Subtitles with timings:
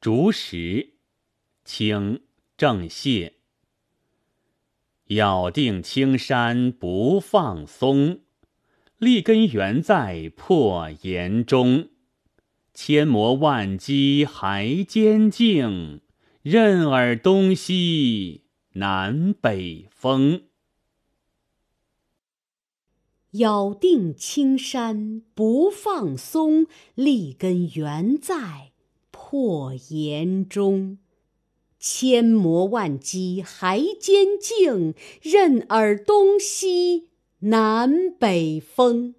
[0.00, 0.94] 竹石，
[1.64, 2.22] 清
[2.56, 3.32] 郑燮。
[5.06, 8.20] 咬定青山不放松，
[8.98, 11.88] 立根原在破岩中。
[12.72, 16.00] 千磨万击还坚劲，
[16.42, 18.44] 任尔东西
[18.74, 20.44] 南北风。
[23.32, 28.70] 咬定青山不放松，立根原在
[29.30, 30.96] 破岩中。
[31.78, 37.10] 千磨万击还坚劲，任尔东西
[37.40, 39.14] 南北风。